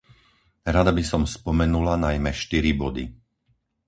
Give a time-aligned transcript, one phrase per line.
[0.75, 3.05] Rada by som spomenula najmä štyri body.